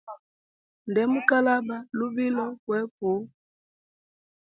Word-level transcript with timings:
Nde 0.89 1.01
mu 1.11 1.19
kwalaba 1.27 1.77
lubilo 1.97 2.45
kowi 2.63 2.83
kuu. 2.95 3.23